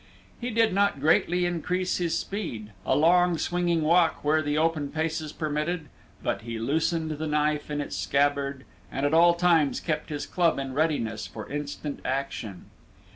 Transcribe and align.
He 0.39 0.49
did 0.49 0.73
not 0.73 0.99
greatly 0.99 1.45
increase 1.45 1.97
his 1.99 2.17
speed, 2.17 2.71
a 2.87 2.95
long 2.95 3.37
swinging 3.37 3.83
walk 3.83 4.23
where 4.23 4.41
the 4.41 4.57
open 4.57 4.91
places 4.91 5.31
permitted, 5.31 5.89
but 6.23 6.41
he 6.41 6.57
loosened 6.57 7.11
the 7.11 7.27
knife 7.27 7.69
in 7.69 7.79
its 7.81 7.97
scabbard 7.97 8.65
and 8.91 9.05
at 9.05 9.13
all 9.13 9.35
times 9.35 9.79
kept 9.79 10.09
his 10.09 10.25
club 10.25 10.57
in 10.57 10.73
readiness 10.73 11.27
for 11.27 11.47
instant 11.51 11.99
action. 12.03 12.65